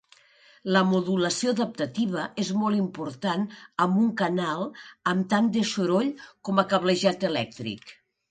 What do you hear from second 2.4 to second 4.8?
és molt important amb un canal